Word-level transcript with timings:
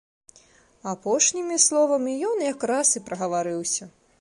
Апошнімі 0.93 1.57
словамі 1.67 2.15
ён 2.31 2.41
якраз 2.53 2.95
і 3.01 3.03
прагаварыўся. 3.11 3.83